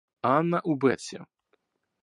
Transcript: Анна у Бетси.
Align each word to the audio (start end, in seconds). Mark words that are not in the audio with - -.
Анна 0.29 0.61
у 0.63 0.75
Бетси. 0.75 1.23